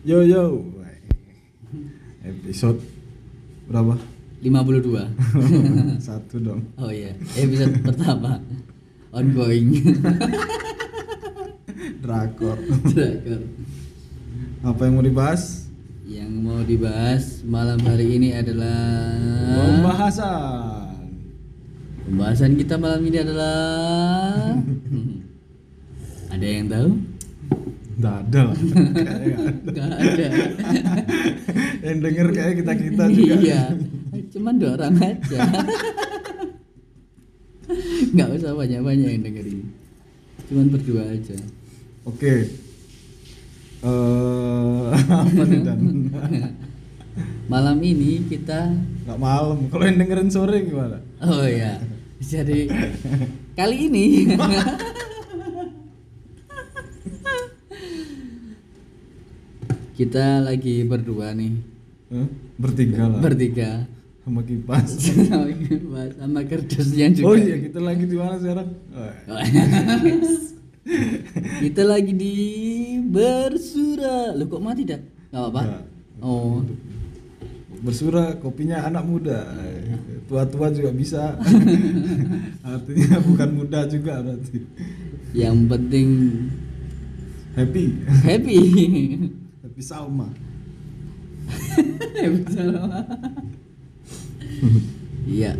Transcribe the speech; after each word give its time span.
Yo 0.00 0.24
yo. 0.24 0.64
Episode 2.24 2.80
berapa? 3.68 4.00
52 4.40 4.96
Satu 6.08 6.40
dong. 6.40 6.64
Oh 6.80 6.88
iya 6.88 7.12
episode 7.36 7.76
pertama 7.84 8.40
Ongoing 9.12 9.76
Drakor. 12.02 12.56
Drakor 12.88 13.40
Apa 14.64 14.80
yang 14.88 14.94
mau 14.96 15.04
dibahas? 15.04 15.68
Yang 16.08 16.32
mau 16.32 16.64
dibahas 16.64 17.44
malam 17.44 17.76
hari 17.84 18.16
ini 18.16 18.32
adalah 18.32 18.80
Pembahasan. 19.52 21.12
Pembahasan 22.08 22.56
kita 22.56 22.80
malam 22.80 23.04
ini 23.04 23.20
adalah 23.20 24.56
Ada 26.32 26.46
yang 26.48 26.72
tahu? 26.72 27.09
Nggak 28.00 28.16
ada 28.24 28.40
lah. 28.48 28.56
Nggak 29.68 29.90
ada. 29.92 30.26
Yang 31.86 31.98
denger 32.00 32.26
kayak 32.32 32.54
kita 32.64 32.72
kita 32.76 33.04
juga. 33.12 33.34
Iya 33.40 33.62
Cuman 34.30 34.54
dua 34.62 34.78
orang 34.78 34.94
aja 35.02 35.38
Gak 38.18 38.28
usah 38.34 38.52
banyak-banyak 38.54 39.08
yang 39.14 39.22
dengerin 39.22 39.62
Cuman 40.50 40.66
berdua 40.70 41.02
aja 41.06 41.38
Oke. 42.06 42.50
Eh 43.80 44.86
apa 45.22 45.42
nih 45.46 45.60
dan? 45.62 45.78
Malam 47.50 47.78
ini 47.82 48.24
kita 48.26 48.72
Nggak 49.06 49.18
malam. 49.20 49.58
Kalau 49.68 49.84
yang 49.84 49.98
dengerin 50.00 50.30
sore 50.30 50.62
gimana? 50.64 50.98
Oh 51.22 51.44
ya. 51.44 51.76
Jadi 52.20 52.68
kali 53.56 53.76
ini 53.90 54.30
kita 60.00 60.40
lagi 60.40 60.80
berdua 60.88 61.36
nih. 61.36 61.60
Hah? 62.08 62.28
Bertiga 62.56 63.04
lah. 63.04 63.20
Bertiga. 63.20 63.84
Sama 64.24 64.40
kipas. 64.48 64.88
sama 65.28 65.52
kipas, 65.52 66.10
sama 66.16 66.40
kerdusnya 66.48 67.06
juga. 67.12 67.28
Oh 67.28 67.36
iya 67.36 67.60
kita 67.60 67.80
lagi 67.84 68.04
di 68.08 68.16
mana 68.16 68.40
sekarang? 68.40 68.68
Oh, 69.28 69.40
kita 71.60 71.82
lagi 71.84 72.12
di 72.16 72.34
Bersura. 73.04 74.32
Lu 74.32 74.48
kok 74.48 74.64
mati 74.64 74.88
dah? 74.88 75.00
Gak 75.28 75.36
apa-apa. 75.36 75.60
Nggak. 75.68 75.84
Oh. 76.24 76.64
Bersura 77.84 78.40
kopinya 78.40 78.88
anak 78.88 79.04
muda. 79.04 79.52
Tua-tua 80.32 80.72
juga 80.72 80.96
bisa. 80.96 81.36
Artinya 82.72 83.20
bukan 83.20 83.50
muda 83.52 83.84
juga 83.84 84.24
berarti. 84.24 84.64
Yang 85.36 85.56
penting 85.68 86.08
Happy. 87.50 87.84
happy. 88.24 88.60
Happy 89.80 89.96
Salma. 89.96 90.28
Happy 91.48 92.44
sama. 92.52 93.00
Iya. 95.24 95.56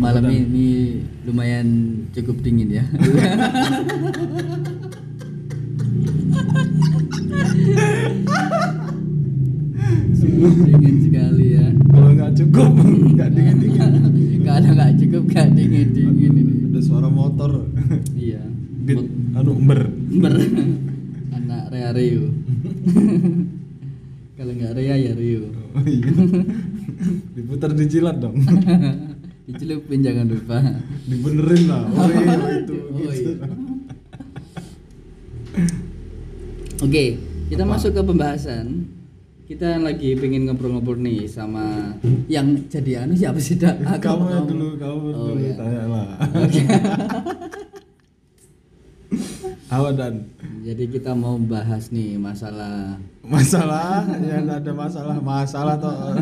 Malam 0.00 0.32
ini 0.32 0.96
lumayan 1.28 1.68
cukup 2.16 2.40
dingin 2.40 2.72
ya. 2.72 2.88
Cukup 10.24 10.54
dingin 10.64 10.96
sekali 11.04 11.46
ya. 11.52 11.68
Kalau 11.92 12.16
nggak 12.16 12.32
cukup 12.40 12.72
nggak 13.12 13.28
dingin 13.28 13.56
dingin. 13.60 13.92
Kalau 14.40 14.72
nggak 14.72 14.92
cukup 15.04 15.22
nggak 15.28 15.48
dingin 15.52 15.88
dingin 15.92 16.32
ini. 16.32 16.72
Ada 16.72 16.80
suara 16.80 17.12
motor. 17.12 17.68
Iya. 18.16 18.40
Bit 18.88 19.04
anu 19.36 19.52
ember. 19.52 19.92
Ber 19.92 20.32
anak 20.32 20.88
Rea 21.74 21.90
Rio. 21.90 22.24
Kalau 24.38 24.52
nggak 24.52 24.72
Rea 24.74 24.94
ya 24.96 25.12
Rio. 25.12 25.44
Oh 25.74 25.82
iya. 25.82 26.10
Diputar 27.34 27.70
di 27.74 27.84
jilat 27.84 28.16
dong. 28.18 28.38
Dicelupin 29.44 30.00
jangan 30.00 30.24
lupa. 30.24 30.56
Dibenerin 31.04 31.62
lah. 31.66 31.82
Oh 31.90 32.08
iya 32.08 32.62
itu. 32.62 32.74
Oh, 32.94 32.98
gitu. 33.02 33.10
iya. 33.10 33.34
Oke, 36.80 37.04
kita 37.48 37.62
Apa? 37.62 37.70
masuk 37.74 37.90
ke 37.92 38.02
pembahasan. 38.02 38.66
Kita 39.44 39.76
lagi 39.76 40.16
pengen 40.16 40.48
ngobrol-ngobrol 40.48 40.96
nih 40.96 41.28
sama 41.28 41.92
yang 42.26 42.64
jadi 42.64 43.04
anu 43.04 43.12
siapa 43.12 43.36
sih 43.36 43.60
dak? 43.60 43.76
Aku 43.76 44.00
Kamu 44.00 44.24
yang 44.30 44.46
dulu, 44.48 44.68
kamu 44.80 44.98
Oh, 45.12 45.28
dulu 45.28 45.38
iya. 45.38 45.52
tanya 45.52 45.82
lah. 45.84 46.08
Oke. 46.32 46.62
Awa 49.68 49.90
dan 49.92 50.24
Jadi 50.64 50.88
kita 50.88 51.12
mau 51.12 51.36
bahas 51.36 51.92
nih 51.92 52.16
masalah 52.16 52.96
masalah 53.20 54.00
ya 54.16 54.40
nggak 54.40 54.64
ada 54.64 54.72
masalah 54.72 55.16
masalah 55.20 55.76
toh 55.76 55.92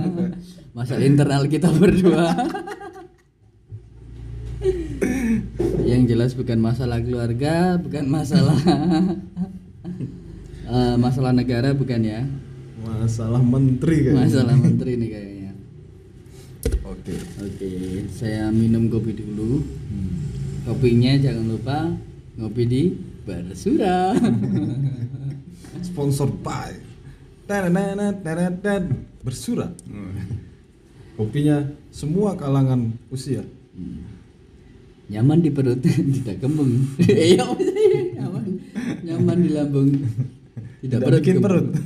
masalah 0.76 1.02
internal 1.06 1.46
kita 1.46 1.70
berdua. 1.70 2.34
yang 5.86 6.10
jelas 6.10 6.34
bukan 6.34 6.58
masalah 6.58 6.98
keluarga, 6.98 7.78
bukan 7.78 8.02
masalah 8.10 8.54
eh, 10.74 10.94
masalah 10.98 11.30
negara 11.30 11.70
bukan 11.70 12.02
ya? 12.02 12.26
masalah 12.82 13.38
menteri 13.38 14.10
kayaknya. 14.10 14.26
Masalah 14.26 14.54
menteri 14.58 14.92
nih 14.98 15.08
kayaknya. 15.14 15.52
oke 16.82 17.14
Oke, 17.46 17.70
saya 18.10 18.50
minum 18.50 18.90
kopi 18.90 19.14
dulu. 19.14 19.62
Kopinya 20.66 21.14
jangan 21.14 21.46
lupa 21.46 21.94
ngopi 22.38 22.62
di 22.64 22.82
Bersura. 23.22 24.12
sponsor 25.86 26.30
by 26.30 26.72
tenenet, 27.44 28.22
bersura 29.20 29.68
kopinya 31.18 31.68
semua 31.90 32.38
kalangan 32.38 32.96
usia 33.10 33.42
nyaman 35.12 35.44
di 35.44 35.52
perut, 35.52 35.76
tidak 36.16 36.40
kembung. 36.40 36.88
Iya, 36.96 37.44
apa 37.44 37.60
sih? 37.60 38.16
nyaman, 38.16 38.44
nyaman 39.04 39.44
di 39.44 39.50
lambung, 39.52 39.92
tidak, 40.80 41.04
Tidak 41.04 41.20
bikin 41.20 41.36
kembung. 41.36 41.44
perut. 41.44 41.68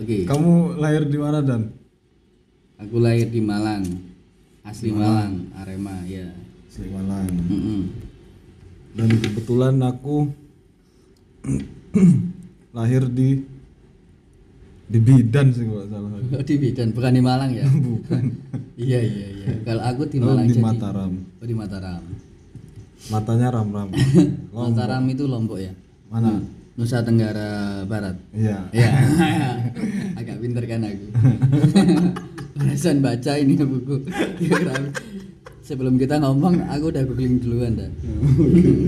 Oke, 0.00 0.28
kamu 0.28 0.76
lahir 0.76 1.08
di 1.08 1.16
mana 1.16 1.40
dan 1.40 1.72
aku 2.76 3.00
lahir 3.00 3.32
di 3.32 3.40
Malang, 3.40 3.84
asli 4.62 4.90
Malang, 4.90 5.48
Arema, 5.54 5.96
ya. 6.04 6.28
Selimalang 6.66 7.26
Mm-mm. 7.26 7.80
dan 8.94 9.10
kebetulan 9.12 9.74
aku 9.80 10.30
lahir 12.70 13.06
di 13.06 13.42
di 14.86 14.98
bidan 14.98 15.50
sih 15.50 15.64
kalau 15.64 15.86
salah 15.86 16.10
Oh, 16.30 16.42
di 16.42 16.54
Bidan, 16.56 16.90
bukan 16.90 17.10
di 17.10 17.18
Malang 17.20 17.50
ya? 17.50 17.66
bukan 17.86 18.22
iya 18.76 18.98
iya 18.98 19.26
iya. 19.32 19.46
Kalau 19.62 19.82
aku 19.82 20.06
di 20.06 20.18
Oh, 20.18 20.30
Malang 20.30 20.46
di 20.46 20.54
jadi- 20.54 20.62
Mataram 20.62 21.12
Oh 21.36 21.46
di 21.46 21.54
Mataram. 21.54 22.02
matanya 23.08 23.48
ram 23.50 23.68
ram 23.68 23.88
Mataram 24.54 25.02
itu 25.06 25.24
Lombok 25.26 25.58
ya? 25.58 25.72
mana 26.06 26.38
Nusa 26.74 27.02
Tenggara 27.02 27.82
Barat. 27.84 28.14
iya 28.30 28.62
Ya, 28.70 28.90
agak 30.18 30.38
pinter 30.38 30.62
kan 30.64 30.80
aku. 30.82 31.06
Perasaan 32.60 33.00
baca 33.00 33.32
ini 33.34 33.56
buku. 33.64 33.96
Sebelum 35.64 35.96
kita 35.96 36.20
ngomong, 36.20 36.60
aku 36.68 36.92
udah 36.92 37.02
googling 37.08 37.40
duluan 37.40 37.72
dah. 37.74 37.90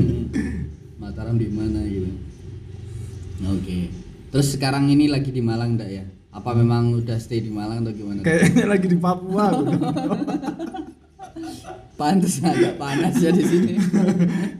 Mataram 1.00 1.40
di 1.40 1.48
mana 1.48 1.80
gitu. 1.82 2.10
Oke. 3.48 3.88
Terus 4.28 4.52
sekarang 4.52 4.88
ini 4.88 5.08
lagi 5.08 5.30
di 5.30 5.40
Malang 5.40 5.74
enggak 5.74 5.90
ya? 5.90 6.04
Apa 6.32 6.52
memang 6.52 6.96
udah 6.96 7.16
stay 7.16 7.40
di 7.40 7.48
Malang 7.48 7.84
atau 7.84 7.92
gimana? 7.92 8.20
kayaknya 8.20 8.64
lagi 8.66 8.86
di 8.88 8.96
Papua. 8.96 9.52
Pantes 11.92 12.40
agak 12.42 12.80
panas 12.80 13.14
ya 13.20 13.30
di 13.30 13.44
sini. 13.44 13.76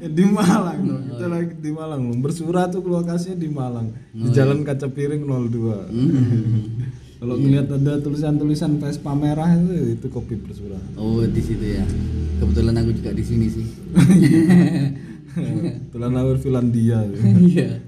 di 0.05 0.25
Malang 0.25 0.79
dong. 0.85 1.01
Oh, 1.01 1.05
kita 1.11 1.27
iya. 1.27 1.33
lagi 1.33 1.55
di 1.59 1.71
Malang 1.73 2.01
loh. 2.07 2.17
Bersurat 2.21 2.69
tuh 2.71 2.85
lokasinya 2.85 3.35
di 3.35 3.49
Malang 3.49 3.89
di 4.13 4.29
Oh, 4.29 4.31
Jalan 4.31 4.63
Kaca 4.63 4.87
Piring 4.87 5.25
02 5.25 5.91
Hmm. 5.91 7.02
Kalau 7.23 7.39
ngeliat 7.39 7.71
ada 7.71 8.03
tulisan-tulisan 8.03 8.83
Vespa 8.83 9.15
merah 9.15 9.55
itu 9.55 9.95
itu 9.95 10.07
kopi 10.11 10.35
bersura 10.35 10.75
Oh 10.99 11.23
di 11.23 11.39
situ 11.39 11.63
ya. 11.63 11.87
Kebetulan 12.43 12.75
aku 12.75 12.91
juga 12.91 13.15
di 13.15 13.23
sini 13.23 13.47
sih. 13.47 13.63
Tulan 15.95 16.11
Lawer 16.11 16.35
Finlandia 16.37 17.07
Iya. 17.39 17.79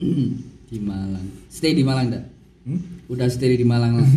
di 0.72 0.78
Malang. 0.80 1.28
Stay 1.52 1.76
di 1.76 1.84
Malang 1.84 2.08
enggak? 2.08 2.24
Hmm? 2.64 2.80
Udah 3.12 3.28
stay 3.28 3.52
di 3.52 3.68
Malang 3.68 4.00
lah. 4.00 4.08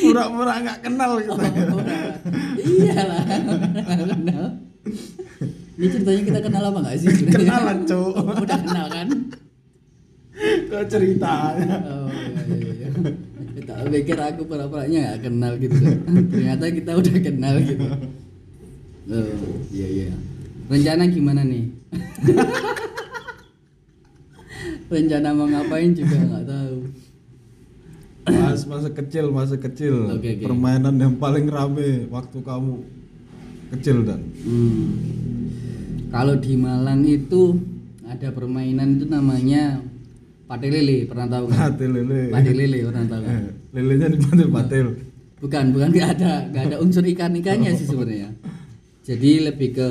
pura-pura 0.00 0.54
nggak 0.56 0.78
kenal 0.82 1.10
kita 1.20 1.46
Iyalah. 2.64 3.20
kenal. 4.08 4.44
Ini 5.76 5.86
ceritanya 5.92 6.22
kita 6.24 6.40
kenal 6.40 6.62
apa 6.64 6.78
enggak 6.80 6.96
sih? 6.96 7.08
kenalan 7.28 7.84
cowok 7.84 8.40
Udah 8.40 8.58
kenal 8.64 8.86
kan? 8.88 9.08
Kok 10.76 10.86
ceritanya 10.92 11.76
Oh 11.88 12.12
iya 12.52 12.52
iya. 12.52 12.88
iya. 12.92 13.64
Tak 13.66 13.88
pikir 13.88 14.18
aku 14.20 14.44
pura-puranya 14.44 15.16
nggak 15.16 15.20
kenal 15.26 15.52
gitu. 15.58 15.74
Ternyata 16.30 16.64
kita 16.70 16.92
udah 16.94 17.16
kenal 17.18 17.54
gitu. 17.64 17.86
Oh, 19.10 19.58
iya 19.74 19.88
iya. 19.88 20.10
Rencana 20.70 21.10
gimana 21.10 21.42
nih? 21.42 21.66
Rencana 24.92 25.34
mau 25.34 25.50
ngapain 25.50 25.90
juga 25.96 26.14
nggak 26.14 26.44
tahu. 26.46 26.78
Mas 28.26 28.66
masa 28.66 28.90
kecil, 28.90 29.30
masa 29.30 29.56
kecil. 29.58 30.14
Oke, 30.14 30.38
oke. 30.38 30.44
Permainan 30.46 30.94
yang 30.98 31.14
paling 31.18 31.46
rame 31.50 32.06
waktu 32.10 32.38
kamu 32.42 32.74
kecil 33.74 34.06
dan. 34.06 34.22
Hmm. 34.46 34.86
Kalau 36.10 36.34
di 36.38 36.54
Malang 36.54 37.02
itu 37.02 37.58
ada 38.06 38.30
permainan 38.30 38.98
itu 38.98 39.06
namanya 39.10 39.82
pate 40.46 40.66
lele, 40.66 41.04
pernah 41.04 41.26
tahu? 41.28 41.44
Patil 41.50 41.90
lele. 41.92 42.20
Pate 42.30 42.50
lele 42.50 42.78
pernah 42.84 43.04
tahu 43.04 43.20
nggak? 43.20 43.34
Eh, 43.34 43.50
Lelenya 43.74 44.06
dipanggil 44.08 44.48
patil. 44.48 44.86
Bukan, 45.36 45.64
bukan 45.70 45.88
nggak 45.90 46.08
ada, 46.16 46.32
nggak 46.48 46.62
ada 46.64 46.76
unsur 46.80 47.04
ikan 47.04 47.34
ikannya 47.34 47.76
sih 47.76 47.84
sebenarnya. 47.84 48.30
Jadi 49.02 49.30
lebih 49.44 49.68
ke 49.72 49.88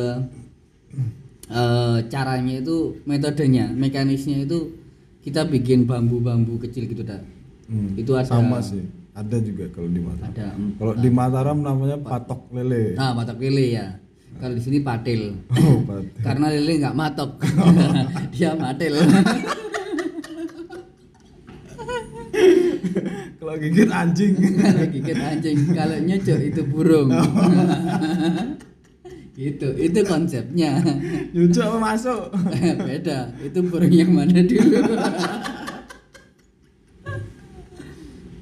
eh, 1.48 1.98
caranya 2.08 2.56
itu, 2.58 2.98
metodenya, 3.04 3.70
mekanisnya 3.70 4.42
itu 4.42 4.74
kita 5.22 5.46
bikin 5.46 5.86
bambu-bambu 5.86 6.58
kecil 6.60 6.86
gitu 6.86 7.04
dah. 7.04 7.22
Hmm, 7.66 7.94
Itu 7.94 8.14
ada- 8.14 8.26
sama 8.26 8.62
sih. 8.62 8.82
Ada 9.16 9.40
juga 9.40 9.72
kalau 9.72 9.88
di 9.88 10.04
Mataram. 10.04 10.28
Ada 10.28 10.48
Kalau 10.76 10.94
di 10.94 11.10
Mataram 11.10 11.58
namanya 11.58 11.98
patok 11.98 12.52
lele. 12.52 13.00
Nah, 13.00 13.16
matok 13.16 13.40
lele 13.40 13.66
ya. 13.72 13.86
Kalau 14.36 14.52
di 14.52 14.62
sini 14.62 14.84
patil. 14.84 15.40
Oh, 15.56 15.80
patil. 15.82 16.20
Karena 16.26 16.52
lele 16.52 16.74
nggak 16.78 16.92
matok, 16.94 17.32
dia 18.36 18.52
matil. 18.54 18.94
Kalau 23.40 23.54
gigit 23.60 23.90
anjing. 23.92 24.34
Gigit 24.92 25.20
anjing, 25.20 25.58
kalau 25.76 25.98
nyocok 26.02 26.40
itu 26.42 26.62
burung. 26.66 27.10
gitu, 29.40 29.68
itu 29.76 30.00
konsepnya. 30.08 30.80
Nyucuk 31.36 31.64
apa 31.64 31.78
masuk? 31.94 32.32
Beda, 32.88 33.32
itu 33.44 33.60
burung 33.66 33.94
yang 33.94 34.12
mana 34.16 34.40
dulu. 34.42 34.80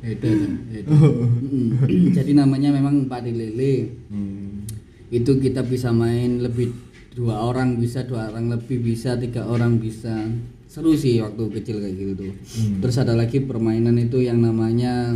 Beda, 0.04 0.30
beda. 0.68 0.92
Mm. 0.92 2.12
Jadi 2.12 2.32
namanya 2.36 2.76
memang 2.76 3.08
padi 3.08 3.32
lele. 3.32 4.04
Hmm. 4.12 4.68
Itu 5.08 5.40
kita 5.40 5.64
bisa 5.64 5.96
main 5.96 6.44
lebih 6.44 6.76
dua 7.16 7.40
orang 7.40 7.80
bisa, 7.80 8.04
dua 8.04 8.28
orang 8.28 8.52
lebih 8.52 8.84
bisa, 8.84 9.16
tiga 9.16 9.48
orang 9.48 9.80
bisa. 9.80 10.28
Seru 10.74 10.98
sih 10.98 11.22
waktu 11.22 11.44
kecil 11.54 11.78
kayak 11.86 11.94
gitu 11.94 12.14
tuh. 12.18 12.34
Hmm. 12.34 12.82
Terus 12.82 12.98
ada 12.98 13.14
lagi 13.14 13.38
permainan 13.46 13.94
itu 14.02 14.26
yang 14.26 14.42
namanya 14.42 15.14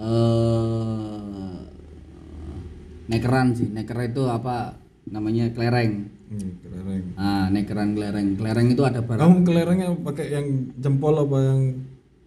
eh 0.00 1.52
nekeran 3.04 3.52
sih. 3.52 3.68
Neker 3.68 4.08
itu 4.08 4.24
apa 4.32 4.80
namanya 5.12 5.52
kelereng. 5.52 6.08
Hmm, 6.32 6.50
kelereng. 6.64 7.04
Ah, 7.20 7.52
nekeran 7.52 7.92
kelereng. 7.92 8.40
Kelereng 8.40 8.72
itu 8.72 8.80
ada 8.80 9.04
barang. 9.04 9.20
Kamu 9.20 9.36
kelerengnya 9.44 9.92
pakai 9.92 10.26
yang 10.32 10.72
jempol 10.80 11.20
apa 11.20 11.36
yang 11.52 11.60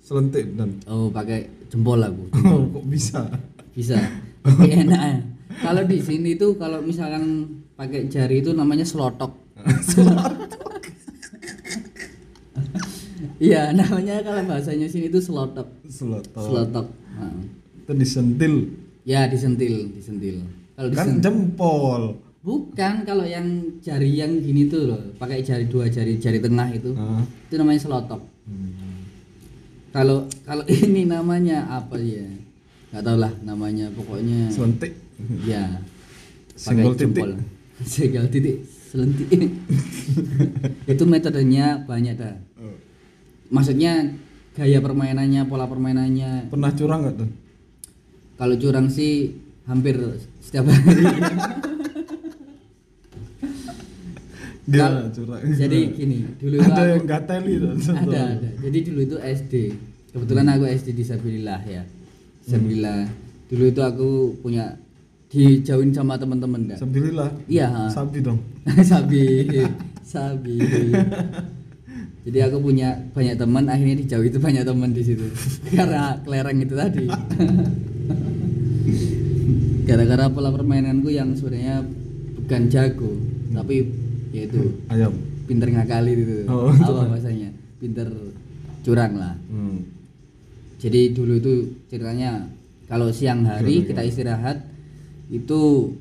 selentik 0.05 0.53
dan? 0.53 0.77
Oh, 0.85 1.09
pakai 1.09 1.49
jempol 1.73 1.97
aku. 1.97 2.29
Oh, 2.53 2.61
kok 2.77 2.85
bisa? 2.85 3.25
Bisa. 3.73 3.97
Tapi 4.45 4.69
enak. 4.69 5.01
ya. 5.01 5.17
Kalau 5.65 5.81
di 5.81 5.97
sini 5.97 6.37
tuh 6.37 6.61
kalau 6.61 6.77
misalkan 6.85 7.57
pakai 7.73 8.05
jari 8.05 8.45
itu 8.45 8.53
namanya 8.53 8.85
selotok. 8.85 9.33
Iya, 13.37 13.71
namanya 13.77 14.23
kalau 14.23 14.41
bahasanya 14.47 14.87
sini 14.87 15.11
itu 15.11 15.19
selotok. 15.19 15.67
Selotok. 15.87 16.39
Selotok. 16.39 16.87
Nah. 17.15 17.41
Itu 17.83 17.91
disentil. 17.93 18.55
Ya, 19.05 19.27
disentil, 19.27 19.91
disentil. 19.93 20.41
Kalau 20.75 20.89
Kan 20.91 20.95
disentil 20.95 21.23
jempol. 21.23 22.03
bukan 22.45 23.01
kalau 23.03 23.25
yang 23.25 23.47
jari 23.81 24.21
yang 24.21 24.37
gini 24.37 24.69
tuh 24.69 24.93
loh, 24.93 25.01
pakai 25.17 25.41
jari 25.41 25.65
dua 25.65 25.89
jari 25.89 26.17
jari 26.17 26.37
tengah 26.37 26.69
itu. 26.71 26.93
Ah. 26.93 27.25
Itu 27.49 27.57
namanya 27.57 27.81
selotok. 27.81 28.21
Hmm. 28.45 29.01
Kalau 29.89 30.29
kalau 30.45 30.63
ini 30.85 31.05
namanya 31.05 31.65
apa 31.67 31.97
ya? 31.97 32.25
Gak 32.93 33.03
tau 33.03 33.17
lah 33.17 33.33
namanya 33.41 33.89
pokoknya. 33.91 34.47
Selentik. 34.53 34.93
Ya. 35.43 35.81
Senggol 36.55 36.95
Pakai 36.95 37.01
jempol. 37.03 37.29
Senggol 37.83 38.27
titik 38.31 38.57
selentik. 38.87 39.27
itu 40.87 41.03
metodenya 41.03 41.83
banyak 41.83 42.15
dah. 42.15 42.35
Maksudnya 43.47 44.13
gaya 44.53 44.79
permainannya, 44.79 45.41
pola 45.45 45.65
permainannya. 45.65 46.47
Pernah 46.47 46.71
curang 46.71 46.99
nggak 47.03 47.15
tuh? 47.17 47.29
Kalau 48.35 48.55
curang 48.55 48.87
sih 48.87 49.31
hampir 49.63 49.95
setiap 50.39 50.65
hari. 50.65 51.03
Dia 54.65 54.81
Kal- 54.81 55.13
curang. 55.13 55.39
Jadi 55.45 55.79
gini, 55.93 56.17
dulu 56.35 56.57
itu 56.57 56.65
ada 56.65 56.81
aku- 56.81 56.89
yang 56.91 57.05
gateli 57.05 57.53
tuh. 57.55 57.73
ada 58.01 58.19
ada 58.33 58.49
jadi 58.59 58.77
dulu 58.83 58.99
itu 59.03 59.17
SD 59.21 59.53
kebetulan 60.09 60.47
aku 60.49 60.63
SD 60.65 60.87
disabilitas 60.95 61.61
ya 61.67 61.83
disabilitas 62.41 63.05
dulu 63.45 63.63
itu 63.67 63.81
aku 63.83 64.09
punya 64.39 64.79
dijauhin 65.27 65.91
sama 65.91 66.15
teman-teman 66.15 66.65
dah 66.65 66.77
Sembililah. 66.79 67.29
iya. 67.45 67.91
Sabi 67.91 68.23
dong. 68.23 68.39
sabi 68.89 69.45
sabi 70.01 70.57
jadi 72.25 72.49
aku 72.49 72.57
punya 72.57 72.97
banyak 73.13 73.37
teman 73.37 73.69
akhirnya 73.69 74.01
dijauhi 74.01 74.33
itu 74.33 74.41
banyak 74.41 74.65
teman 74.65 74.89
di 74.97 75.05
situ. 75.05 75.29
Karena 75.77 76.17
kelereng 76.25 76.57
itu 76.57 76.73
tadi. 76.73 77.05
Gara-gara 79.85 80.25
pola 80.33 80.49
permainanku 80.49 81.13
yang 81.13 81.37
sebenarnya 81.37 81.85
bukan 82.41 82.61
jago 82.73 83.13
tapi 83.53 83.85
yaitu 84.33 84.73
Ayam. 84.89 85.13
pinter 85.45 85.69
ngakali 85.69 86.11
gitu. 86.17 86.33
Oh, 86.49 86.73
apa 86.73 87.13
bahasanya? 87.13 87.53
Pinter 87.77 88.09
curang 88.81 89.13
lah. 89.21 89.37
Hmm. 89.49 89.81
jadi 90.77 91.09
dulu 91.09 91.41
itu 91.41 91.53
ceritanya 91.89 92.45
kalau 92.85 93.09
siang 93.09 93.41
hari 93.49 93.81
kita 93.81 94.05
istirahat 94.05 94.61
itu 95.33 95.93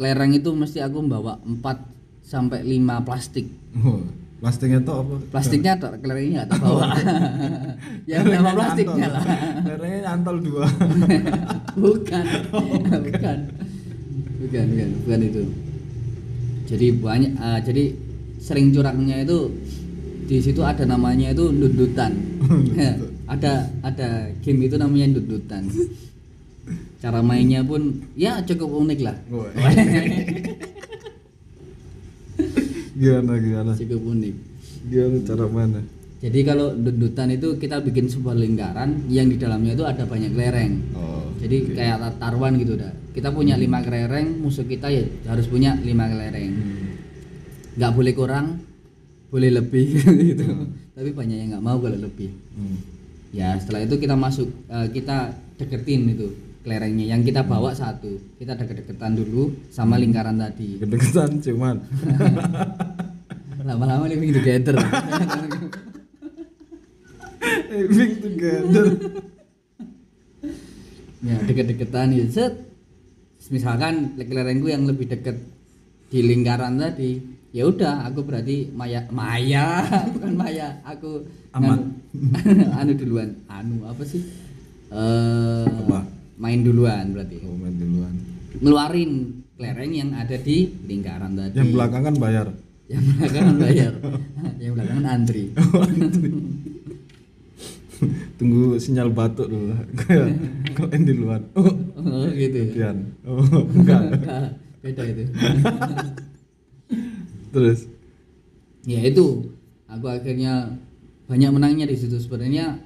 kelereng 0.00 0.32
itu 0.32 0.48
mesti 0.56 0.80
aku 0.80 1.04
membawa 1.04 1.36
4 1.44 2.24
sampai 2.24 2.64
5 2.64 3.04
plastik. 3.04 3.52
Oh, 3.80 4.00
plastiknya 4.38 4.78
tuh 4.86 4.94
apa? 5.02 5.14
plastiknya 5.34 5.72
atau 5.74 5.88
kelerengnya 5.98 6.46
nggak 6.46 6.48
terbawa 6.54 6.84
ya 8.06 8.18
nama 8.22 8.50
plastiknya 8.54 9.06
lah. 9.10 9.22
Kelerengnya 9.66 10.00
nyantol 10.06 10.36
dua. 10.38 10.66
bukan. 11.82 12.24
Bukan. 12.54 12.98
Bukan. 13.02 13.38
Bukan 14.38 14.66
bukan. 15.02 15.18
Itu. 15.26 15.42
Jadi 16.68 16.86
banyak 17.02 17.32
ah, 17.42 17.58
jadi 17.58 17.84
sering 18.38 18.70
curangnya 18.70 19.26
itu 19.26 19.50
di 20.28 20.38
situ 20.38 20.60
ada 20.60 20.84
namanya 20.84 21.32
itu 21.32 21.48
dundutan 21.48 22.12
Ya, 22.76 22.94
ada 23.32 23.66
ada 23.80 24.28
game 24.44 24.68
itu 24.68 24.76
namanya 24.76 25.18
dundutan 25.18 25.66
cara 26.98 27.24
mainnya 27.24 27.64
pun 27.64 28.04
ya 28.18 28.42
cukup 28.42 28.84
unik 28.84 29.00
lah. 29.06 29.16
Gimana 32.98 33.32
gimana? 33.38 33.72
cukup 33.74 34.02
unik 34.10 34.34
Gimana 34.84 35.16
cara 35.22 35.46
mana? 35.46 35.80
jadi 36.18 36.38
kalau 36.44 36.74
dundutan 36.74 37.30
itu 37.30 37.54
kita 37.54 37.78
bikin 37.78 38.06
sebuah 38.06 38.34
lingkaran 38.34 39.06
yang 39.06 39.26
di 39.26 39.36
dalamnya 39.36 39.72
itu 39.72 39.84
ada 39.84 40.02
banyak 40.02 40.34
kelereng 40.34 40.72
Oh. 40.92 41.30
jadi 41.38 41.56
kayak 41.70 41.96
tar- 41.96 42.18
taruhan 42.20 42.58
gitu 42.58 42.74
dah 42.74 42.90
kita 43.12 43.30
punya 43.30 43.54
lima 43.54 43.78
kelereng 43.78 44.36
musuh 44.36 44.62
kita 44.64 44.86
ya 44.88 45.06
harus 45.24 45.46
punya 45.46 45.78
lima 45.78 46.06
kelereng 46.06 46.50
Hmm. 46.50 47.94
boleh 47.94 48.10
kurang 48.12 48.58
boleh 49.28 49.50
lebih 49.52 49.94
gitu 50.28 50.42
tapi 50.90 51.14
banyak 51.14 51.36
yang 51.36 51.48
nggak 51.52 51.62
mau 51.62 51.78
kalau 51.78 51.94
lebih 51.96 52.34
Hmm. 52.50 52.82
ya 53.30 53.54
setelah 53.54 53.86
itu 53.86 53.94
kita 53.96 54.14
masuk 54.14 54.50
eh, 54.66 54.90
kita 54.90 55.30
deketin 55.54 56.10
itu 56.10 56.26
kelerengnya 56.58 57.06
yang 57.08 57.22
kita 57.22 57.40
bawa 57.42 57.70
satu 57.70 58.10
kita 58.34 58.52
deket-deketan 58.52 59.14
dulu 59.14 59.54
sama 59.68 59.94
lingkaran 59.96 60.34
tadi 60.36 60.82
Kedekatan 60.82 61.38
cuman. 61.38 61.76
lama-lama 63.68 64.08
living 64.08 64.32
together 64.32 64.74
Living 67.68 68.12
together. 68.18 68.86
ya 71.18 71.34
deket-deketan 71.42 72.14
ya 72.14 72.24
set 72.26 72.54
misalkan 73.48 74.14
kelerengku 74.14 74.70
yang 74.70 74.86
lebih 74.86 75.08
deket 75.08 75.34
di 76.08 76.22
lingkaran 76.22 76.78
tadi 76.78 77.18
ya 77.50 77.66
udah 77.66 78.06
aku 78.06 78.22
berarti 78.22 78.70
maya 78.70 79.02
maya 79.10 79.82
bukan 80.14 80.32
maya 80.32 80.78
aku 80.82 81.26
Aman. 81.50 81.90
nganu- 82.14 82.70
anu 82.78 82.92
duluan 82.94 83.28
anu 83.46 83.82
apa 83.84 84.02
sih 84.04 84.22
eh 84.88 85.66
Apa? 85.66 86.06
main 86.38 86.62
duluan 86.62 87.10
berarti 87.10 87.36
Oh, 87.42 87.56
main 87.56 87.74
duluan. 87.74 88.14
ngeluarin 88.58 89.12
kelereng 89.54 89.92
yang 89.92 90.10
ada 90.14 90.36
di 90.38 90.70
lingkaran 90.86 91.34
tadi 91.34 91.56
Yang 91.56 91.70
belakangan 91.74 92.14
bayar. 92.16 92.46
Yang 92.88 93.04
belakangan 93.20 93.56
bayar. 93.60 93.92
Yang 94.62 94.72
belakangan 94.74 95.06
antri. 95.06 95.44
Tunggu 98.40 98.78
sinyal 98.80 99.12
batuk 99.12 99.50
dulu. 99.50 99.74
Kalau 100.76 100.88
yang 100.94 101.04
di 101.04 101.14
luar. 101.14 101.40
Oh, 101.58 101.66
oh 101.98 102.26
gitu 102.30 102.70
ya. 102.74 102.94
Oh, 103.26 103.42
enggak. 103.76 104.02
beda 104.78 105.02
itu. 105.04 105.24
Terus? 107.50 107.90
Ya 108.86 109.02
itu. 109.02 109.50
Aku 109.90 110.06
akhirnya 110.06 110.78
banyak 111.26 111.50
menangnya 111.50 111.86
di 111.90 111.96
situ. 111.98 112.14
Sebenarnya 112.22 112.78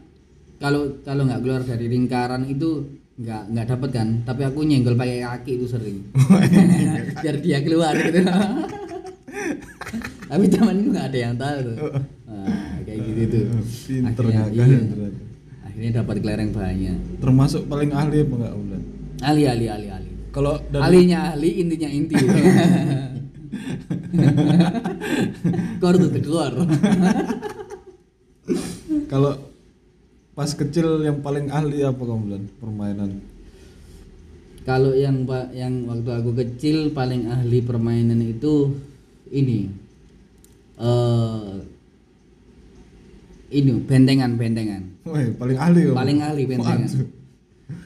kalau 0.57 0.97
kalau 1.05 1.29
nggak 1.29 1.43
keluar 1.45 1.63
dari 1.69 1.87
lingkaran 1.93 2.49
itu 2.49 2.89
nggak 3.21 3.43
nggak 3.53 3.67
dapat 3.77 3.91
kan. 3.93 4.09
Tapi 4.25 4.43
aku 4.49 4.65
nyenggol 4.65 4.97
pakai 4.97 5.21
kaki 5.21 5.61
itu 5.61 5.67
sering. 5.69 5.99
Biar 7.21 7.37
dia 7.45 7.61
keluar 7.61 7.93
gitu 7.93 8.25
tapi 10.33 10.49
temanku 10.49 10.89
nggak 10.97 11.07
ada 11.13 11.19
yang 11.29 11.37
tahu 11.37 11.59
tuh 11.61 11.77
nah, 12.25 12.81
kayak 12.89 12.99
gitu 13.05 13.21
tuh 13.29 13.45
Pinter 13.85 14.25
akhirnya, 14.25 14.41
ngakaknya 14.49 14.65
iya. 14.65 15.09
akhirnya 15.61 15.91
dapat 16.01 16.17
kelereng 16.25 16.51
banyak 16.57 16.97
termasuk 17.21 17.69
paling 17.69 17.93
ahli 17.93 18.25
apa 18.25 18.35
enggak 18.41 18.55
Ulan? 18.57 18.83
ahli 19.21 19.43
ahli 19.45 19.67
ahli 19.69 19.89
ahli 19.93 20.11
Kalau 20.33 20.57
ahlinya 20.73 21.37
ahli 21.37 21.61
intinya 21.61 21.93
inti 21.93 22.17
to 25.77 26.09
the 26.09 26.21
core 26.25 26.57
kalau 29.13 29.37
pas 30.33 30.49
kecil 30.57 31.05
yang 31.05 31.21
paling 31.21 31.53
ahli 31.53 31.85
apa 31.85 32.01
kamu 32.01 32.25
Ulan? 32.33 32.49
Permainan. 32.57 33.21
kalau 34.65 34.97
yang 34.97 35.29
pak 35.29 35.53
yang 35.53 35.85
waktu 35.85 36.09
aku 36.09 36.33
kecil 36.33 36.89
paling 36.97 37.29
ahli 37.29 37.61
permainan 37.61 38.25
itu 38.25 38.73
ini 39.29 39.82
eh 40.75 41.55
ini 43.53 43.71
bentengan 43.79 44.31
bentengan 44.35 44.83
Wah, 45.03 45.19
paling 45.35 45.57
ahli 45.59 45.79
kamu. 45.83 45.95
paling 45.95 46.19
ahli 46.21 46.43
bentengan 46.47 46.89
Waduh. 46.89 47.09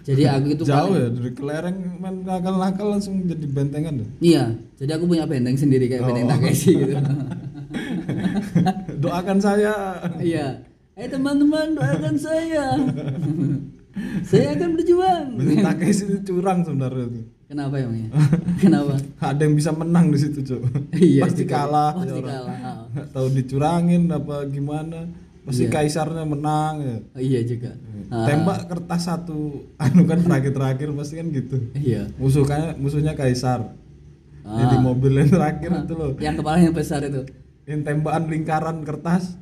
jadi 0.02 0.23
aku 0.33 0.47
itu 0.52 0.62
Jauh 0.62 0.88
paling- 0.88 0.97
ya 0.97 1.07
dari 1.11 1.31
kelereng 1.33 1.76
main 1.97 2.14
nakal-nakal 2.23 2.87
langsung 2.88 3.12
jadi 3.25 3.47
bentengan 3.49 3.93
ya. 3.97 4.07
iya 4.21 4.45
jadi 4.76 4.90
aku 4.95 5.05
punya 5.07 5.25
benteng 5.25 5.55
sendiri 5.55 5.85
kayak 5.87 6.02
benteng 6.05 6.25
Oh. 6.25 6.31
Takeshi 6.33 6.71
gitu 6.76 6.95
Doakan 8.97 9.38
saya. 9.38 9.75
iya 10.19 10.61
eh 10.95 11.07
teman-teman 11.07 11.73
doakan 11.73 12.14
saya 12.16 12.73
saya 14.25 14.47
akan 14.55 14.69
berjuang 14.73 15.25
Benteng 15.35 15.61
Takeshi 15.66 16.02
itu 16.07 16.19
curang 16.26 16.62
sebenarnya 16.62 17.05
tuh. 17.11 17.25
Kenapa 17.47 17.75
emangnya 17.76 18.11
kenapa 18.62 18.95
Ada 19.19 19.43
yang 19.43 19.55
bisa 19.55 19.71
menang 19.71 20.11
di 20.11 20.19
situ, 20.19 20.43
Cok. 20.43 20.61
Iya, 20.93 21.23
Pasti 21.23 21.43
juga. 21.43 21.55
kalah. 21.57 21.91
Pasti 21.95 22.11
ya 22.12 22.26
kalah, 22.26 22.59
ah. 22.61 22.79
Tahu 23.09 23.26
dicurangin 23.33 24.03
apa 24.09 24.37
gimana. 24.47 25.07
Pasti 25.43 25.62
Iya. 25.62 25.71
kaisarnya 25.73 26.25
menang 26.25 26.75
ya. 26.81 26.97
Oh, 27.09 27.23
iya 27.23 27.41
juga 27.41 27.71
Ah, 28.07 28.23
Tembak 28.25 28.67
kertas 28.67 29.03
satu 29.05 29.62
anu 29.79 30.03
kan 30.05 30.19
terakhir-terakhir 30.21 30.91
pasti 30.93 31.15
kan 31.17 31.26
gitu. 31.29 31.57
iya 31.73 32.07
Musuhnya 32.17 32.75
musuhnya 32.75 33.12
kaisar. 33.12 33.75
Ah. 34.43 34.59
Jadi 34.61 34.76
mobil 34.79 35.12
yang 35.12 35.26
terakhir 35.29 35.71
itu 35.81 35.95
loh. 35.95 36.11
yang 36.19 36.35
kepalanya 36.35 36.71
besar 36.71 37.03
itu 37.03 37.23
Yang 37.62 37.81
tembakan 37.85 38.25
lingkaran 38.26 38.76
kertas 38.83 39.35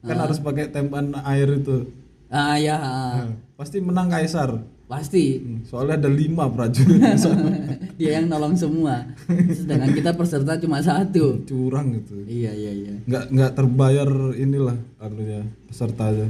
kan 0.00 0.14
Ah. 0.14 0.22
harus 0.24 0.38
pakai 0.38 0.66
tembakan 0.66 1.14
air 1.20 1.46
itu. 1.52 1.90
ah 2.28 2.54
ya 2.56 2.74
ah. 2.74 3.12
Nah, 3.20 3.30
pasti 3.54 3.78
menang 3.78 4.06
kaisar. 4.08 4.62
Pasti 4.84 5.38
Hmm, 5.38 5.60
Soalnya 5.62 5.96
ada 5.96 6.10
lima 6.10 6.44
prajurit 6.46 7.00
di 7.00 7.16
sana. 7.18 7.48
dia 7.94 8.16
yang 8.16 8.26
nolong 8.26 8.52
semua 8.52 9.08
sedangkan 9.48 9.90
kita 9.90 10.10
peserta 10.12 10.54
cuma 10.56 10.78
satu 10.78 11.40
curang 11.42 11.94
gitu. 11.94 12.20
iya 12.24 12.50
iya 12.50 12.72
iya 12.72 12.92
Nggak 13.02 13.24
nggak 13.28 13.52
terbayar 13.54 14.08
inilah 14.34 14.74
anunya 14.98 15.40
pesertanya. 15.64 16.28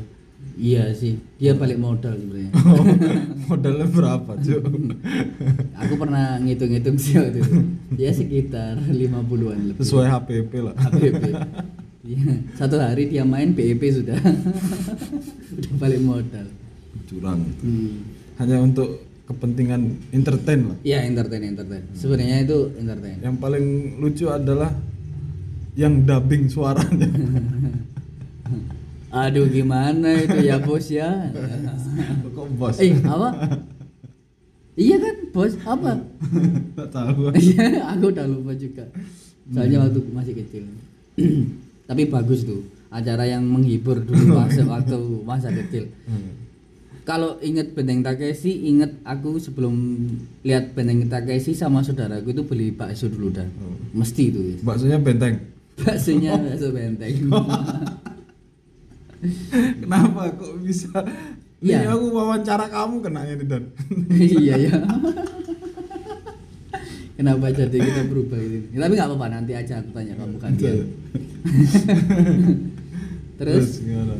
iya 0.54 0.90
sih 0.92 1.18
dia 1.36 1.52
balik 1.52 1.76
modal 1.76 2.14
sebenarnya 2.14 2.50
Modalnya 3.48 3.86
berapa, 3.86 4.32
Cuk? 4.38 4.62
aku 5.80 5.94
pernah 5.96 6.38
ngitung-ngitung 6.38 6.96
sih 6.96 7.16
waktu 7.16 7.40
itu 7.40 7.54
dia 7.92 8.10
sekitar 8.10 8.78
50-an 8.78 9.58
lebih 9.68 9.80
Sesuai 9.80 10.06
HPP 10.08 10.52
lah. 10.60 10.74
HPP 10.78 11.22
Iya, 12.02 12.34
satu 12.52 12.76
hari 12.76 13.06
dia 13.06 13.22
main 13.22 13.50
BEP 13.50 13.78
sudah 13.92 14.18
udah 15.52 15.72
balik 15.78 16.00
modal 16.00 16.46
Curang. 17.04 17.40
hmm. 17.60 18.11
Hanya 18.40 18.56
untuk 18.60 19.02
kepentingan 19.28 19.80
entertain 20.10 20.60
lah. 20.72 20.76
Iya 20.82 20.98
entertain 21.06 21.42
entertain 21.54 21.82
sebenarnya 21.94 22.42
itu 22.42 22.58
entertain 22.76 23.16
Yang 23.22 23.36
paling 23.38 23.66
lucu 24.02 24.26
adalah 24.28 24.70
yang 25.72 26.04
dubbing 26.04 26.52
suaranya. 26.52 27.08
aduh 29.12 29.44
gimana 29.44 30.24
itu 30.24 30.40
ya 30.40 30.56
bos 30.56 30.88
ya 30.88 31.28
Kok 32.36 32.48
bos? 32.56 32.80
eh 32.80 32.96
apa 33.04 33.60
iya 34.72 34.96
kan 34.96 35.16
bos 35.32 35.52
apa 35.68 35.92
Nggak 36.72 36.88
tahu. 36.88 37.28
Iya, 37.36 37.84
aku 37.92 38.04
udah 38.08 38.24
lupa 38.24 38.52
juga. 38.56 38.84
Soalnya 39.52 39.84
waktu 39.84 40.00
masih 40.08 40.34
kecil. 40.40 40.64
Tapi 41.88 42.08
bagus 42.08 42.48
tuh, 42.48 42.64
acara 42.88 43.28
yang 43.28 43.44
menghibur 43.44 44.00
dulu 44.00 44.40
masa 44.40 44.64
waktu 44.64 44.96
masa 45.28 45.52
kecil. 45.52 45.92
Hmm. 46.08 46.41
Kalau 47.02 47.34
inget 47.42 47.74
Benteng 47.74 47.98
Takeshi, 47.98 48.70
inget 48.70 48.94
aku 49.02 49.34
sebelum 49.42 49.74
lihat 50.46 50.70
Benteng 50.70 51.10
Takeshi 51.10 51.50
sama 51.50 51.82
saudaraku 51.82 52.30
itu 52.30 52.46
beli 52.46 52.70
bakso 52.70 53.10
dulu 53.10 53.34
dah. 53.34 53.46
Oh. 53.58 53.74
Mesti 53.90 54.30
itu. 54.30 54.38
ya. 54.38 54.56
Baksonya 54.62 54.98
benteng. 55.02 55.34
Baksonya 55.82 56.38
bakso 56.46 56.70
benteng. 56.70 57.14
Kenapa 59.82 60.30
kok 60.34 60.54
bisa? 60.62 60.94
Iya. 61.58 61.86
Ini 61.86 61.94
aku 61.94 62.06
wawancara 62.10 62.66
kamu 62.70 63.02
kenanya 63.02 63.34
nih 63.34 63.46
Dan. 63.50 63.62
iya 64.38 64.54
ya. 64.58 64.74
Kenapa 67.18 67.50
jadi 67.50 67.76
kita 67.82 68.02
berubah 68.06 68.38
gitu? 68.38 68.66
Ya, 68.74 68.78
tapi 68.82 68.94
nggak 68.94 69.08
apa-apa 69.10 69.26
nanti 69.30 69.52
aja 69.54 69.78
aku 69.78 69.90
tanya 69.90 70.14
kamu 70.18 70.36
kan 70.38 70.54
dia. 70.54 70.86
Terus 73.38 73.82
gimana? 73.82 74.14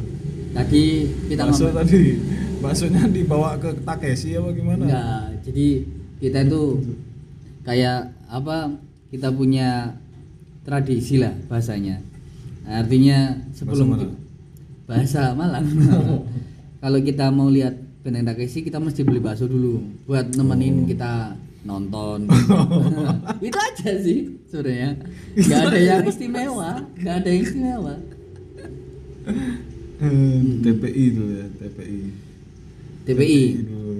tadi 0.53 1.09
kita 1.33 1.49
ngomong- 1.49 1.77
tadi 1.81 2.01
baksonya 2.63 3.11
dibawa 3.17 3.59
ke 3.59 3.75
Takeshi 3.83 4.39
apa 4.39 4.51
gimana? 4.55 4.83
Enggak, 4.87 5.23
jadi 5.51 5.67
kita 6.23 6.39
itu 6.47 6.63
kayak 7.67 8.15
apa? 8.31 8.71
Kita 9.11 9.29
punya 9.35 9.99
tradisi 10.63 11.21
lah 11.21 11.35
bahasanya. 11.51 12.01
Artinya 12.65 13.43
sebelum 13.53 13.99
mana? 13.99 14.07
bahasa 14.87 15.35
Malang. 15.35 15.67
Kalau 16.83 16.99
kita 17.03 17.31
mau 17.31 17.51
lihat 17.51 17.75
Benteng 18.03 18.27
Takeshi 18.27 18.67
kita 18.67 18.83
mesti 18.83 19.07
beli 19.07 19.23
bakso 19.23 19.47
dulu 19.47 19.79
buat 20.11 20.35
nemenin 20.35 20.87
kita 20.91 21.39
nonton. 21.63 22.27
Itu 23.47 23.59
aja 23.59 23.95
sih 24.03 24.43
sebenarnya. 24.51 24.99
Gak 25.39 25.61
ada 25.71 25.79
yang 25.79 26.03
istimewa, 26.11 26.83
gak 26.99 27.15
ada 27.23 27.29
yang 27.31 27.43
istimewa. 27.47 27.95
Hmm, 30.03 30.67
TPI 30.67 31.05
itu 31.15 31.25
ya, 31.31 31.47
TPI. 31.63 32.01
TPI. 33.05 33.43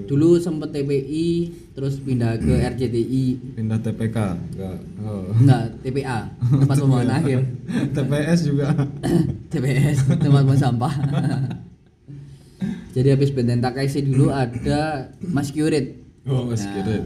dulu. 0.03 0.37
Sempet 0.37 0.69
TPI, 0.69 1.29
terus 1.73 1.97
pindah 1.97 2.37
ke 2.37 2.53
RCTI, 2.53 3.25
Pindah 3.57 3.81
TPK, 3.81 4.17
enggak. 4.53 4.77
Oh. 5.01 5.25
enggak 5.33 5.73
TPA, 5.81 6.29
tempat 6.37 6.75
pembuangan 6.77 7.11
akhir. 7.17 7.39
TPS 7.97 8.39
juga. 8.45 8.67
TPS, 9.51 9.97
tempat 10.21 10.41
buang 10.45 10.59
sampah. 10.59 10.93
Jadi 12.93 13.07
habis 13.09 13.33
Benten 13.33 13.57
Takeshi 13.57 14.05
dulu 14.05 14.29
ada 14.29 15.09
Mas 15.25 15.49
Curit. 15.49 15.97
Oh, 16.29 16.45
Mas 16.45 16.61
Curit. 16.61 17.03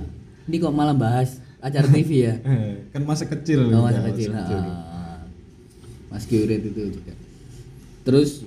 Ini 0.47 0.55
kok 0.59 0.75
malah 0.75 0.91
bahas 0.91 1.39
acara 1.63 1.87
TV 1.87 2.27
ya? 2.27 2.35
Eh, 2.47 2.91
kan 2.91 3.07
masa 3.07 3.23
kecil. 3.23 3.71
Oh, 3.71 3.87
masa 3.87 4.03
kecil. 4.11 4.35
ah. 4.35 5.23
Mas 6.11 6.27
Curit 6.27 6.59
itu 6.59 6.91
juga. 6.91 7.15
Terus 8.03 8.43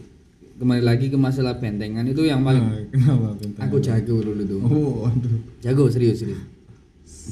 kembali 0.60 0.82
lagi 0.84 1.08
ke 1.08 1.16
masalah 1.16 1.56
bentengan 1.56 2.04
itu 2.04 2.20
yang 2.28 2.44
paling 2.44 2.60
Nah, 2.60 2.84
kenapa 2.92 3.28
benteng? 3.32 3.62
aku 3.64 3.76
jago 3.80 4.16
dulu 4.20 4.42
tuh. 4.44 4.60
Oh, 4.60 5.08
aduh. 5.08 5.40
Jago 5.64 5.88
serius 5.88 6.20
serius. 6.20 6.40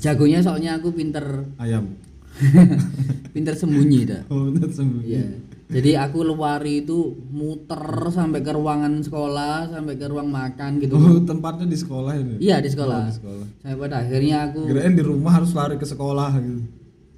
Jagonya 0.01 0.41
soalnya 0.41 0.81
aku 0.81 0.89
pinter 0.97 1.45
Ayam. 1.61 1.93
pinter 3.37 3.53
sembunyi 3.53 4.01
dah. 4.09 4.23
Oh, 4.33 4.49
bener 4.49 4.73
sembunyi. 4.73 5.05
Iya. 5.13 5.27
Jadi 5.69 6.01
aku 6.01 6.25
lewari 6.25 6.81
itu 6.81 7.13
muter 7.29 8.09
sampai 8.09 8.41
ke 8.41 8.57
ruangan 8.57 9.05
sekolah, 9.05 9.69
sampai 9.69 10.01
ke 10.01 10.09
ruang 10.09 10.33
makan 10.33 10.81
gitu. 10.81 10.97
Oh, 10.97 11.21
tempatnya 11.21 11.69
di 11.69 11.77
sekolah 11.77 12.17
ini. 12.17 12.35
Iya 12.41 12.65
di 12.65 12.73
sekolah. 12.73 13.05
Oh, 13.05 13.09
di 13.13 13.17
sekolah. 13.21 13.47
Sampai 13.61 13.77
pada 13.77 13.97
akhirnya 14.01 14.37
aku 14.49 14.61
Kirain 14.65 14.95
di 14.97 15.05
rumah 15.05 15.33
harus 15.37 15.53
lari 15.53 15.77
ke 15.77 15.85
sekolah 15.85 16.33
gitu. 16.41 16.65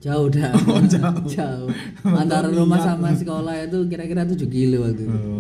jauh 0.01 0.27
dah. 0.27 0.51
Oh, 0.67 0.83
jauh. 0.83 1.23
jauh. 1.39 1.71
Antara 2.03 2.51
rumah 2.51 2.83
sama 2.83 3.15
sekolah 3.15 3.55
itu 3.71 3.87
kira-kira 3.87 4.27
7 4.27 4.35
kilo 4.51 4.83
waktu 4.83 5.07
itu. 5.07 5.15
Oh. 5.15 5.40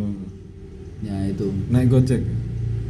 Ya 1.00 1.16
itu. 1.28 1.48
Naik 1.72 1.88
Gojek. 1.88 2.22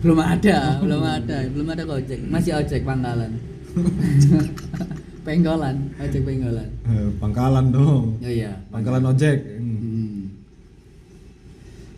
Belum 0.00 0.16
ada, 0.16 0.80
belum 0.80 1.02
ada, 1.04 1.36
belum 1.52 1.68
ada 1.68 1.84
gojek. 1.84 2.24
Masih 2.24 2.56
ojek 2.56 2.88
pangkalan. 2.88 3.36
penggolan, 5.28 5.76
ojek 6.00 6.24
penggolan. 6.24 6.68
Eh, 6.88 7.08
pangkalan 7.20 7.68
dong. 7.68 8.16
Oh 8.16 8.32
iya. 8.32 8.56
Pangkalan 8.72 9.04
ojek. 9.12 9.60
Hmm. 9.60 9.76
Hmm. 9.76 10.20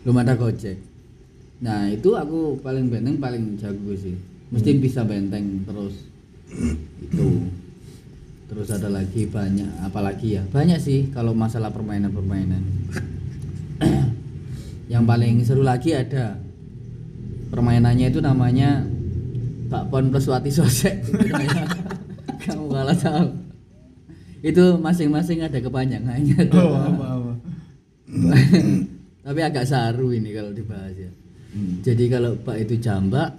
Belum 0.03 0.19
ada 0.19 0.35
gojek. 0.35 0.75
Nah 1.63 1.87
itu 1.87 2.11
aku 2.11 2.59
paling 2.59 2.91
benteng 2.91 3.23
paling 3.23 3.55
jago 3.55 3.95
sih. 3.95 4.19
Mesti 4.51 4.83
bisa 4.83 5.07
benteng 5.07 5.63
terus. 5.63 5.95
itu. 7.01 7.27
terus 8.43 8.69
ada 8.69 8.85
lagi 8.85 9.25
banyak 9.25 9.81
apalagi 9.81 10.37
ya 10.37 10.45
banyak 10.53 10.77
sih 10.77 11.09
kalau 11.09 11.33
masalah 11.33 11.73
permainan-permainan 11.73 12.61
yang 14.85 15.03
paling 15.03 15.41
seru 15.41 15.61
lagi 15.61 15.91
ada 15.91 16.37
permainannya 17.49 18.07
itu 18.07 18.19
namanya 18.19 18.83
bakpon 19.67 20.09
plus 20.09 20.27
wati 20.27 20.49
sosek 20.49 21.01
kamu 22.43 22.65
kalau 22.67 22.93
tahu 22.93 23.27
itu 24.43 24.63
masing-masing 24.75 25.39
ada 25.39 25.55
kepanjangannya 25.57 26.51
Oh, 26.51 26.75
apa 26.75 27.05
apa. 27.15 27.33
tapi 29.23 29.39
agak 29.39 29.63
saru 29.63 30.11
ini 30.11 30.31
kalau 30.31 30.51
dibahas 30.51 30.95
ya 30.95 31.11
Hmm. 31.53 31.85
jadi 31.85 32.09
kalau 32.09 32.33
pak 32.33 32.65
itu 32.65 32.81
jambak 32.81 33.29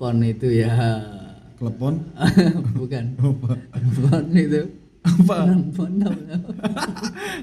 pon 0.00 0.16
itu 0.24 0.48
ya 0.48 0.72
Klepon 1.60 2.00
bukan 2.72 3.04
apa? 3.20 3.52
pon 4.00 4.24
itu 4.32 4.64
Apa? 5.04 5.44
pon 5.70 5.92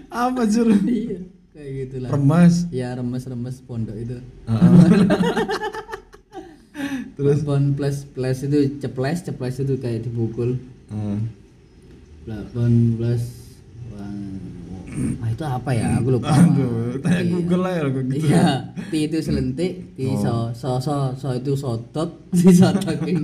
Apa 0.10 0.42
sur? 0.50 0.74
iya 0.90 1.22
kayak 1.58 1.72
gitulah 1.84 2.10
Remas. 2.10 2.70
ya 2.70 2.94
remes-remes 2.94 3.58
pondok 3.66 3.98
itu 3.98 4.18
Terus? 7.18 7.42
pon 7.42 7.74
plus 7.74 8.06
plus 8.06 8.46
itu 8.46 8.78
ceples 8.78 9.26
ceples 9.26 9.56
itu 9.58 9.74
kayak 9.76 10.06
dipukul 10.06 10.62
Ah. 10.88 11.18
pon 12.54 12.74
plus 12.96 13.24
wah 13.90 14.06
ah, 15.20 15.30
itu 15.30 15.44
apa 15.44 15.70
ya 15.74 15.98
aku 15.98 16.10
lupa 16.14 16.30
Aduh, 16.30 17.02
tanya 17.02 17.22
Iya. 17.22 17.32
Google 17.32 17.62
lah 17.62 17.74
ya 17.74 17.84
gitu. 17.88 18.14
Iya, 18.24 18.46
ti 18.88 18.98
itu 19.04 19.18
selentik, 19.20 19.74
ti 19.94 20.06
Oh. 20.08 20.18
so, 20.18 20.34
so, 20.54 20.70
so, 20.78 20.96
so 21.14 21.28
itu 21.34 21.54
sotot, 21.54 22.10
si 22.32 22.50
sotot 22.52 22.98
ini. 23.04 23.22